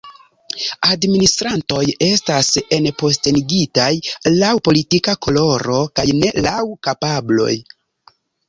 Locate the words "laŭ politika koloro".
4.39-5.85